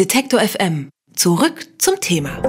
[0.00, 0.88] Detektor FM.
[1.14, 2.40] Zurück zum Thema.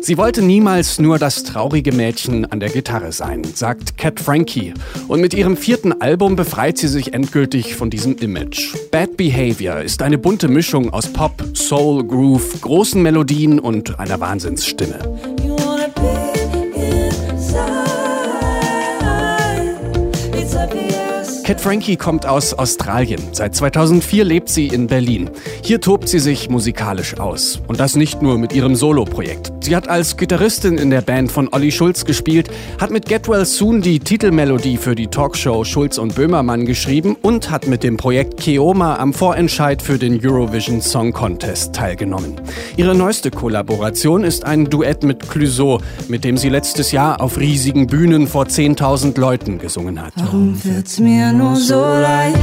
[0.00, 4.74] Sie wollte niemals nur das traurige Mädchen an der Gitarre sein, sagt Cat Frankie.
[5.06, 8.74] Und mit ihrem vierten Album befreit sie sich endgültig von diesem Image.
[8.90, 15.33] Bad Behavior ist eine bunte Mischung aus Pop, Soul, Groove, großen Melodien und einer Wahnsinnsstimme.
[21.54, 23.22] Cat Frankie kommt aus Australien.
[23.30, 25.30] Seit 2004 lebt sie in Berlin.
[25.62, 27.60] Hier tobt sie sich musikalisch aus.
[27.68, 29.53] Und das nicht nur mit ihrem Soloprojekt.
[29.64, 33.46] Sie hat als Gitarristin in der Band von Olli Schulz gespielt, hat mit Get Well
[33.46, 38.38] Soon die Titelmelodie für die Talkshow Schulz und Böhmermann geschrieben und hat mit dem Projekt
[38.38, 42.34] Keoma am Vorentscheid für den Eurovision Song Contest teilgenommen.
[42.76, 47.86] Ihre neueste Kollaboration ist ein Duett mit Clouseau, mit dem sie letztes Jahr auf riesigen
[47.86, 50.12] Bühnen vor 10.000 Leuten gesungen hat.
[50.16, 52.36] Warum wird's mir nur so leicht,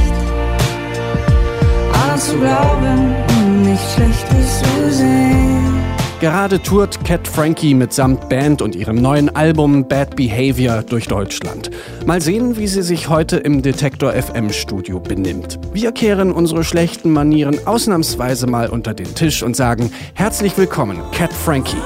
[2.18, 5.31] zu glauben und nicht Schlechtes zu sehen.
[6.22, 11.72] Gerade tourt Cat Frankie mitsamt Band und ihrem neuen Album Bad Behavior durch Deutschland.
[12.06, 15.58] Mal sehen, wie sie sich heute im Detektor FM Studio benimmt.
[15.72, 21.32] Wir kehren unsere schlechten Manieren ausnahmsweise mal unter den Tisch und sagen herzlich willkommen, Cat
[21.32, 21.82] Frankie.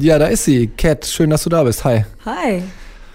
[0.00, 0.68] Ja, da ist sie.
[0.68, 1.84] Cat, schön, dass du da bist.
[1.84, 2.06] Hi.
[2.24, 2.62] Hi.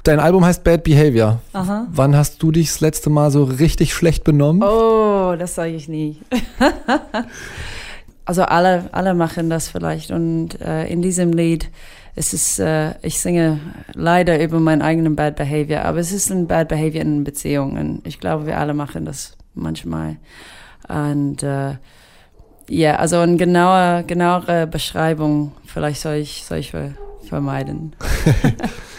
[0.03, 1.39] Dein Album heißt Bad Behavior.
[1.53, 1.87] Aha.
[1.89, 4.61] Wann hast du dich das letzte Mal so richtig schlecht benommen?
[4.61, 6.19] Oh, das sage ich nie.
[8.25, 10.11] also alle, alle machen das vielleicht.
[10.11, 11.69] Und äh, in diesem Lied
[12.15, 13.59] es ist, äh, ich singe
[13.93, 18.01] leider über meinen eigenen Bad Behavior, aber es ist ein Bad Behavior in Beziehungen.
[18.03, 20.17] Ich glaube, wir alle machen das manchmal.
[20.87, 21.77] Und äh,
[22.69, 26.73] ja, also eine genaue, genauere Beschreibung vielleicht soll ich, soll ich
[27.27, 27.95] vermeiden.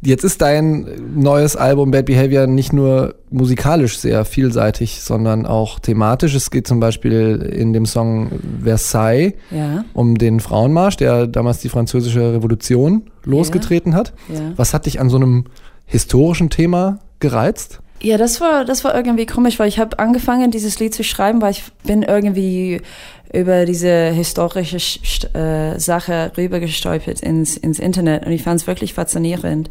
[0.00, 6.34] Jetzt ist dein neues Album Bad Behavior nicht nur musikalisch sehr vielseitig, sondern auch thematisch.
[6.34, 8.30] Es geht zum Beispiel in dem Song
[8.62, 9.84] Versailles ja.
[9.94, 13.98] um den Frauenmarsch, der damals die französische Revolution losgetreten ja.
[13.98, 14.14] hat.
[14.32, 14.52] Ja.
[14.54, 15.44] Was hat dich an so einem
[15.84, 17.80] historischen Thema gereizt?
[18.00, 21.42] Ja, das war, das war irgendwie komisch, weil ich habe angefangen, dieses Lied zu schreiben,
[21.42, 22.80] weil ich bin irgendwie
[23.32, 24.78] über diese historische
[25.34, 29.68] äh, Sache rübergestolpert ins, ins Internet und ich fand es wirklich faszinierend,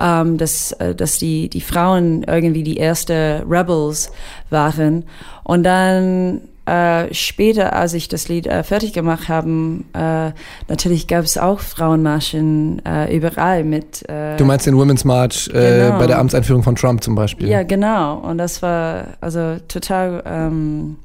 [0.00, 4.10] ähm, dass, äh, dass die, die Frauen irgendwie die erste Rebels
[4.50, 5.04] waren.
[5.44, 9.48] Und dann äh, später, als ich das Lied äh, fertig gemacht habe,
[9.94, 10.32] äh,
[10.68, 14.08] natürlich gab es auch Frauenmarschen äh, überall mit.
[14.08, 15.98] Äh, du meinst den Women's March äh, genau.
[15.98, 17.48] bei der Amtseinführung von Trump zum Beispiel?
[17.48, 18.18] Ja, genau.
[18.18, 20.96] Und das war also total ähm,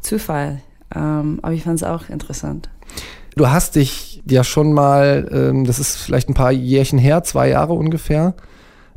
[0.00, 0.60] Zufall.
[0.94, 2.68] Ähm, aber ich fand es auch interessant.
[3.34, 7.48] Du hast dich ja schon mal, ähm, das ist vielleicht ein paar Jährchen her, zwei
[7.48, 8.34] Jahre ungefähr,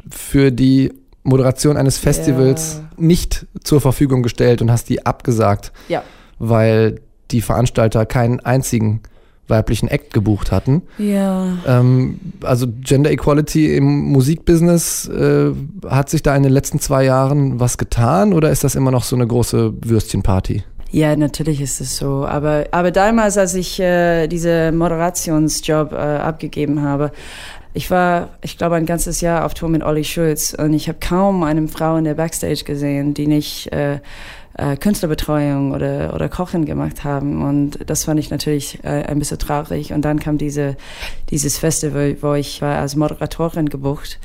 [0.09, 0.93] für die
[1.25, 2.89] Moderation eines Festivals Ja.
[2.97, 6.03] nicht zur Verfügung gestellt und hast die abgesagt, Ja.
[6.39, 9.01] weil die Veranstalter keinen einzigen
[9.47, 10.81] weiblichen Act gebucht hatten.
[10.97, 11.45] Ja.
[11.67, 15.51] Ähm, also Gender Equality im Musikbusiness, äh,
[15.87, 19.03] hat sich da in den letzten zwei Jahren was getan oder ist das immer noch
[19.03, 20.63] so eine große Würstchenparty?
[20.91, 22.25] Ja, natürlich ist es so.
[22.25, 27.11] Aber, aber damals, als ich äh, diese Moderationsjob äh, abgegeben habe,
[27.75, 30.97] ich war, ich glaube, ein ganzes Jahr auf Tour mit Olli Schulz und ich habe
[31.01, 33.99] kaum eine Frau in der Backstage gesehen, die nicht äh,
[34.57, 37.41] äh, Künstlerbetreuung oder, oder Kochen gemacht haben.
[37.41, 39.91] Und das fand ich natürlich äh, ein bisschen traurig.
[39.91, 40.77] Und dann kam diese,
[41.29, 44.19] dieses Festival, wo ich war als Moderatorin gebucht.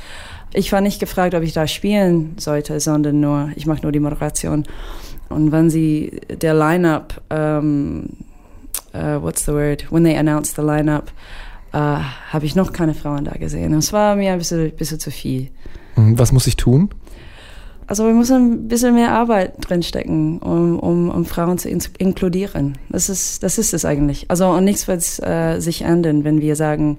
[0.53, 4.01] Ich war nicht gefragt, ob ich da spielen sollte, sondern nur, ich mache nur die
[4.01, 4.65] Moderation.
[5.29, 8.11] Und wenn sie der Line-up, um,
[8.95, 11.11] uh, what's the word, when they announced the Line-up,
[11.75, 11.99] uh,
[12.33, 13.75] habe ich noch keine Frauen da gesehen.
[13.75, 15.51] Es war mir ein bisschen, bisschen zu viel.
[15.97, 16.91] Mhm, Was muss ich tun?
[17.87, 22.79] Also wir müssen ein bisschen mehr Arbeit drinstecken, um, um, um Frauen zu in inkludieren.
[22.89, 24.31] Das ist, das ist es eigentlich.
[24.31, 26.99] Also und nichts wird äh, sich ändern, wenn wir sagen,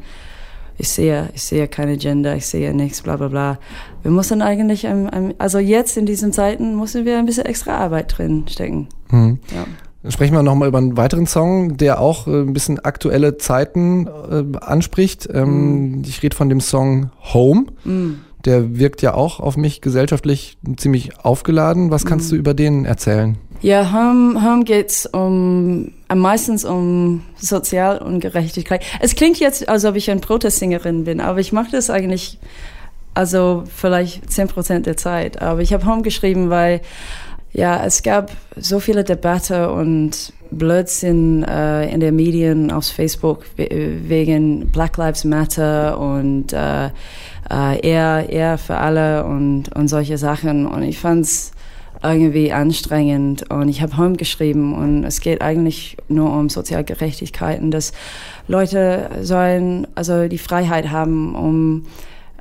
[0.78, 3.60] ich sehe, ich sehe keine Gender, ich sehe nichts, bla bla bla.
[4.02, 7.78] Wir müssen eigentlich, ein, ein, also jetzt in diesen Zeiten müssen wir ein bisschen extra
[7.78, 8.90] Arbeit drin stecken.
[9.12, 9.40] Mhm.
[9.56, 9.66] Ja.
[10.10, 14.58] Sprechen wir nochmal über einen weiteren Song, der auch äh, ein bisschen aktuelle Zeiten äh,
[14.60, 15.30] anspricht.
[15.32, 17.66] Ähm, Ich rede von dem Song Home.
[17.84, 18.14] Mm.
[18.46, 21.92] Der wirkt ja auch auf mich gesellschaftlich ziemlich aufgeladen.
[21.92, 23.38] Was kannst du über den erzählen?
[23.62, 28.84] Ja, Home, Home geht's um, meistens um Sozialungerechtigkeit.
[29.00, 32.40] Es klingt jetzt, als ob ich eine Protestsängerin bin, aber ich mache das eigentlich,
[33.14, 35.40] also vielleicht 10 Prozent der Zeit.
[35.44, 36.82] Aber ich habe Home geschrieben, weil
[37.54, 43.68] ja, es gab so viele Debatte und Blödsinn äh, in den Medien, auf Facebook we
[44.08, 46.88] wegen Black Lives Matter und äh,
[47.50, 50.66] äh, eher, eher für alle und, und solche Sachen.
[50.66, 51.52] Und ich fand's
[52.04, 57.92] irgendwie anstrengend und ich habe Home geschrieben und es geht eigentlich nur um Sozialgerechtigkeiten, dass
[58.48, 61.86] Leute sollen also die Freiheit haben, um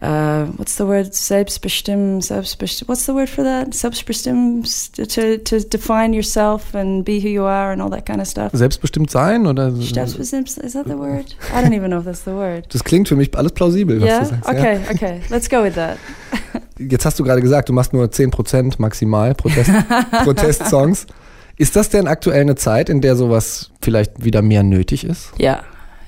[0.02, 1.12] uh, what's the word?
[1.14, 2.88] Selbstbestimmt, selbstbestimmt.
[2.88, 3.74] What's the word for that?
[3.74, 8.26] Selbstbestimmt to to define yourself and be who you are and all that kind of
[8.26, 8.50] stuff.
[8.52, 9.70] Selbstbestimmt sein oder?
[9.72, 11.36] Selbstbestimmt, is that the word?
[11.54, 12.66] I don't even know if that's the word.
[12.72, 14.20] Das klingt für mich alles plausibel, was yeah?
[14.20, 14.48] du sagst.
[14.48, 14.90] Okay, ja.
[14.90, 15.98] okay, let's go with that.
[16.78, 19.70] Jetzt hast du gerade gesagt, du machst nur 10% maximal Protest,
[20.24, 21.06] Protestsongs.
[21.58, 25.32] Ist das denn aktuell eine Zeit, in der sowas vielleicht wieder mehr nötig ist?
[25.36, 25.62] Ja,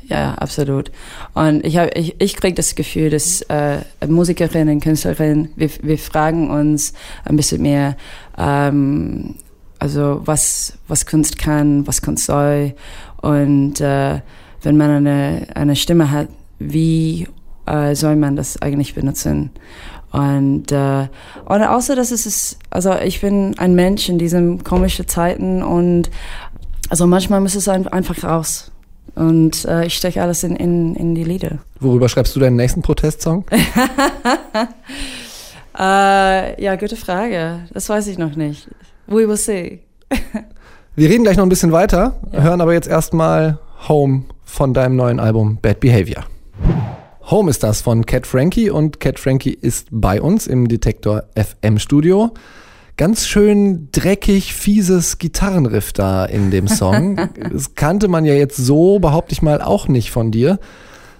[0.06, 0.90] ja, absolut.
[1.34, 6.50] Und ich, hab, ich, ich kriege das Gefühl, dass äh, Musikerinnen, Künstlerinnen, wir, wir fragen
[6.50, 6.93] uns
[7.25, 7.96] ein bisschen mehr,
[8.37, 9.37] ähm,
[9.78, 12.75] also was, was Kunst kann, was Kunst soll.
[13.20, 14.20] Und äh,
[14.62, 16.28] wenn man eine, eine Stimme hat,
[16.58, 17.28] wie
[17.66, 19.50] äh, soll man das eigentlich benutzen?
[20.10, 21.08] Und, äh,
[21.46, 26.10] und außer dass es ist, also ich bin ein Mensch in diesen komischen Zeiten und
[26.90, 28.72] also manchmal muss es einfach raus.
[29.14, 31.59] Und äh, ich stecke alles in, in, in die Lieder.
[31.81, 33.44] Worüber schreibst du deinen nächsten Protestsong?
[35.79, 37.61] äh, ja, gute Frage.
[37.73, 38.69] Das weiß ich noch nicht.
[39.06, 39.81] We will see.
[40.97, 42.43] Wir reden gleich noch ein bisschen weiter, ja.
[42.43, 46.25] hören aber jetzt erstmal Home von deinem neuen Album Bad Behavior.
[47.31, 51.79] Home ist das von Cat Frankie und Cat Frankie ist bei uns im Detektor FM
[51.79, 52.32] Studio.
[53.02, 57.16] Ganz schön dreckig, fieses Gitarrenriff da in dem Song.
[57.52, 60.60] das kannte man ja jetzt so, behaupte ich mal, auch nicht von dir.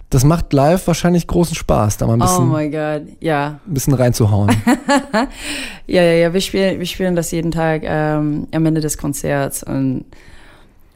[0.09, 3.17] Das macht live wahrscheinlich großen Spaß, da mal ein bisschen, oh God.
[3.19, 3.59] Ja.
[3.67, 4.51] ein bisschen reinzuhauen.
[5.89, 9.65] ja, ja, ja, wir spielen, wir spielen das jeden Tag ähm, am Ende des Konzerts
[9.65, 10.05] und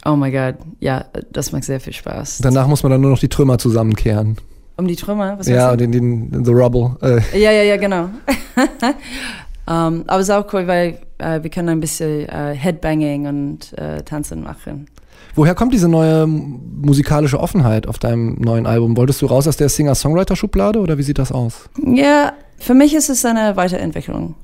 [0.05, 2.39] oh my God, ja, das macht sehr viel Spaß.
[2.43, 4.37] Danach muss man dann nur noch die Trümmer zusammenkehren.
[4.77, 5.37] Um die Trümmer?
[5.37, 6.97] Was ja, den, den, the rubble.
[7.01, 7.41] Äh.
[7.41, 8.11] Ja, ja, ja, genau.
[9.69, 13.73] um, aber es ist auch cool, weil äh, wir können ein bisschen äh, Headbanging und
[13.79, 14.89] äh, Tanzen machen.
[15.35, 18.97] Woher kommt diese neue musikalische Offenheit auf deinem neuen Album?
[18.97, 21.69] Wolltest du raus aus der Singer-Songwriter-Schublade oder wie sieht das aus?
[21.85, 24.35] Ja, für mich ist es eine Weiterentwicklung.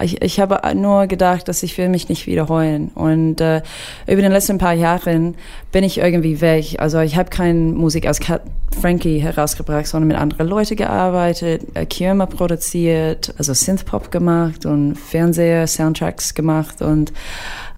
[0.00, 2.90] Ich, ich habe nur gedacht, dass ich will mich nicht wiederholen.
[2.94, 3.62] Und äh,
[4.06, 5.34] über den letzten paar Jahren
[5.70, 6.76] bin ich irgendwie weg.
[6.78, 8.42] Also ich habe keine Musik aus Cat
[8.80, 16.34] Frankie herausgebracht, sondern mit anderen Leuten gearbeitet, äh, Kioma produziert, also Synthpop gemacht und Fernseher-Soundtracks
[16.34, 16.80] gemacht.
[16.80, 17.12] Und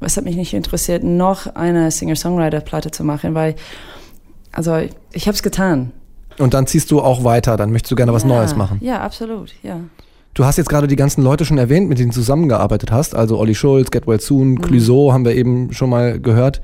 [0.01, 3.55] es hat mich nicht interessiert, noch eine Singer-Songwriter-Platte zu machen, weil
[4.53, 5.93] also ich, ich habe es getan.
[6.39, 8.79] Und dann ziehst du auch weiter, dann möchtest du gerne was ja, Neues machen.
[8.81, 9.81] Ja, absolut, ja.
[10.35, 13.15] Du hast jetzt gerade die ganzen Leute schon erwähnt, mit denen du zusammengearbeitet hast.
[13.15, 14.63] Also Olli Schulz, Get Well Soon, mhm.
[14.63, 16.61] Clouseau haben wir eben schon mal gehört.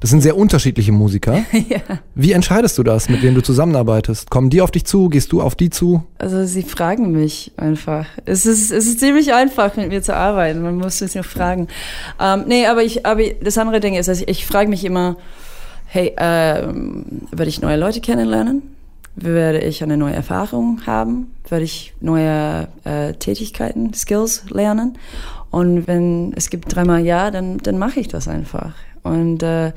[0.00, 1.44] Das sind sehr unterschiedliche Musiker.
[1.68, 1.80] ja.
[2.14, 4.30] Wie entscheidest du das, mit wem du zusammenarbeitest?
[4.30, 5.08] Kommen die auf dich zu?
[5.08, 6.04] Gehst du auf die zu?
[6.18, 8.06] Also sie fragen mich einfach.
[8.24, 10.62] Es ist, es ist ziemlich einfach, mit mir zu arbeiten.
[10.62, 11.68] Man muss es nur fragen.
[12.20, 15.16] Ähm, nee, aber, ich, aber das andere Ding ist, dass ich, ich frage mich immer,
[15.86, 18.75] hey, ähm, werde ich neue Leute kennenlernen?
[19.16, 24.98] Werde ich eine neue Erfahrung haben, werde ich neue äh, Tätigkeiten, Skills lernen.
[25.50, 28.74] Und wenn es gibt dreimal Ja, dann, dann mache ich das einfach.
[29.02, 29.72] Und äh,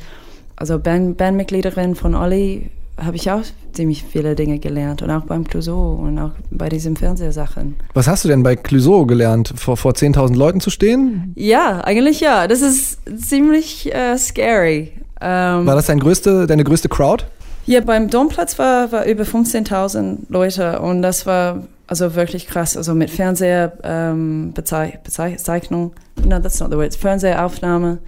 [0.55, 5.45] also Band, Bandmitgliederin von Olli habe ich auch ziemlich viele Dinge gelernt und auch beim
[5.45, 7.75] Clouseau und auch bei diesen Fernsehsachen.
[7.93, 9.53] Was hast du denn bei Clouseau gelernt?
[9.55, 11.31] Vor, vor 10.000 Leuten zu stehen?
[11.35, 12.47] Ja, eigentlich ja.
[12.47, 14.91] Das ist ziemlich äh, scary.
[15.21, 17.25] Ähm, War das dein größte, deine größte Crowd?
[17.69, 22.75] Ja, beim Domplatz war, war über 15.000 Leute und das war also wirklich krass.
[22.75, 27.99] Also mit Fernsehbezeichnung, ähm, no, that's not the word, Fernsehaufnahme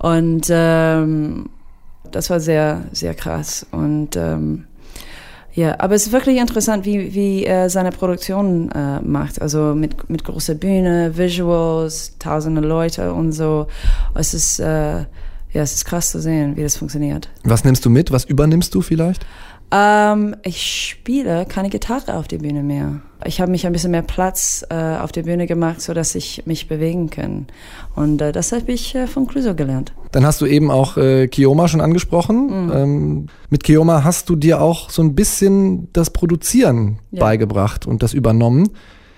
[0.00, 1.48] und ähm,
[2.10, 4.64] das war sehr, sehr krass und ähm,
[5.54, 9.40] ja, aber es ist wirklich interessant, wie, wie er seine Produktion äh, macht.
[9.40, 13.68] Also mit, mit großer Bühne, Visuals, tausende Leute und so.
[14.14, 15.04] Es ist äh,
[15.56, 17.30] ja, es ist krass zu sehen, wie das funktioniert.
[17.42, 18.12] Was nimmst du mit?
[18.12, 19.24] Was übernimmst du vielleicht?
[19.70, 23.00] Ähm, ich spiele keine Gitarre auf der Bühne mehr.
[23.24, 26.42] Ich habe mich ein bisschen mehr Platz äh, auf der Bühne gemacht, so dass ich
[26.44, 27.46] mich bewegen kann.
[27.94, 29.94] Und äh, das habe ich äh, von Crusoe gelernt.
[30.12, 32.66] Dann hast du eben auch äh, Kioma schon angesprochen.
[32.66, 32.72] Mhm.
[32.72, 37.20] Ähm, mit Kioma hast du dir auch so ein bisschen das Produzieren ja.
[37.20, 38.68] beigebracht und das übernommen.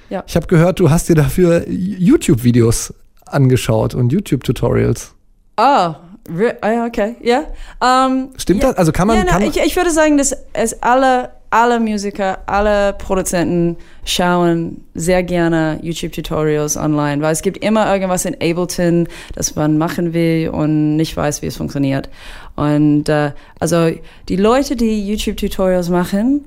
[0.09, 0.23] Ja.
[0.29, 2.95] Ich habe gehört, du hast dir dafür YouTube-Videos
[3.27, 5.15] angeschaut und YouTube-Tutorials.
[5.57, 7.45] Ah, Ah, okay, ja.
[7.81, 8.79] Um, Stimmt ja, das?
[8.79, 9.17] Also kann man.
[9.17, 14.85] Ja, na, kann ich, ich, würde sagen, dass es alle, alle Musiker, alle Produzenten schauen
[14.95, 20.51] sehr gerne YouTube-Tutorials online, weil es gibt immer irgendwas in Ableton, das man machen will
[20.51, 22.09] und nicht weiß, wie es funktioniert.
[22.57, 23.91] Und äh, also
[24.29, 26.45] die Leute, die YouTube-Tutorials machen,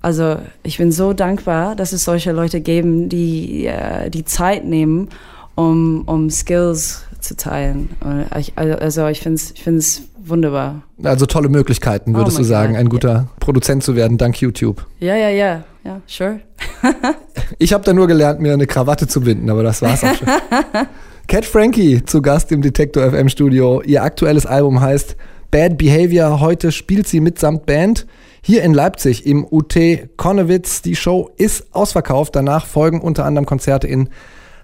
[0.00, 5.08] also ich bin so dankbar, dass es solche Leute geben, die äh, die Zeit nehmen
[5.58, 7.90] um, um Skills zu teilen.
[8.38, 10.82] Ich, also ich finde es ich find's wunderbar.
[11.02, 12.80] Also tolle Möglichkeiten, würdest oh du sagen, God.
[12.80, 13.28] ein guter yeah.
[13.40, 14.86] Produzent zu werden dank YouTube.
[15.00, 16.40] Ja, ja, ja, ja, sure.
[17.58, 20.28] ich habe da nur gelernt, mir eine Krawatte zu binden, aber das war's auch schon.
[21.26, 23.82] Cat Frankie zu Gast im Detektor FM Studio.
[23.82, 25.16] Ihr aktuelles Album heißt
[25.50, 26.38] Bad Behavior.
[26.38, 28.06] Heute spielt sie mitsamt Band
[28.42, 29.76] hier in Leipzig im UT
[30.16, 30.82] Konnewitz.
[30.82, 32.36] Die Show ist ausverkauft.
[32.36, 34.08] Danach folgen unter anderem Konzerte in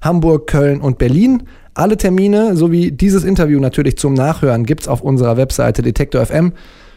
[0.04, 1.44] Hamburg, Köln und Berlin.
[1.72, 6.52] Alle Termine sowie dieses Interview natürlich zum Nachhören gibt's auf unserer Webseite Detektor FM.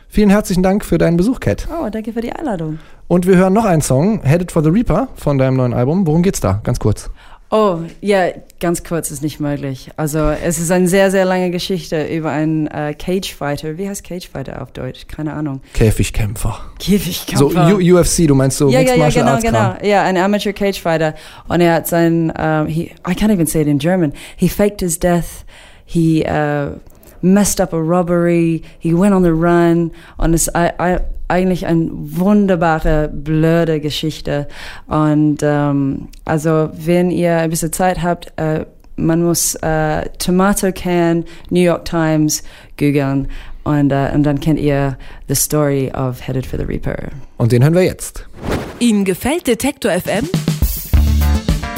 [0.09, 1.67] Vielen herzlichen Dank für deinen Besuch, Cat.
[1.69, 2.79] Oh, danke für die Einladung.
[3.07, 6.05] Und wir hören noch einen Song, Headed for the Reaper von deinem neuen Album.
[6.05, 6.61] Worum geht's da?
[6.63, 7.09] Ganz kurz.
[7.50, 8.25] Oh, ja,
[8.60, 9.89] ganz kurz ist nicht möglich.
[9.96, 13.77] Also es ist eine sehr, sehr lange Geschichte über einen äh, Cagefighter.
[13.77, 15.08] Wie heißt Cagefighter auf Deutsch?
[15.08, 15.62] Keine Ahnung.
[15.74, 16.60] Käfigkämpfer.
[16.77, 17.70] Käfigkämpfer.
[17.70, 19.75] So U UFC, du meinst so ja, Mixed ja, ja, genau, genau.
[19.82, 21.16] Ja, ein Amateur Cagefighter.
[21.48, 24.12] Und er hat sein, um, he, I can't even say it in German.
[24.36, 25.46] He faked his death.
[25.86, 26.72] He uh,
[27.22, 28.62] messed up a robbery.
[28.77, 29.92] He went on the run.
[30.18, 34.48] Und es, I, I, eigentlich eine wunderbare, blöde Geschichte.
[34.88, 38.65] Und ähm, also, wenn ihr ein bisschen Zeit habt, äh,
[38.96, 42.43] man muss äh, Tomato Can, New York Times
[42.77, 43.27] googeln
[43.63, 46.96] und, äh, und dann kennt ihr The Story of Headed for the Reaper.
[47.38, 48.25] Und den hören wir jetzt.
[48.79, 50.27] Ihnen gefällt Detektor FM?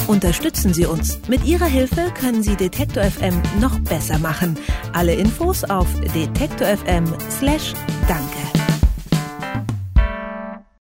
[0.07, 1.19] Unterstützen Sie uns.
[1.27, 4.57] Mit Ihrer Hilfe können Sie Detektor FM noch besser machen.
[4.91, 8.58] Alle Infos auf detektor FM/danke.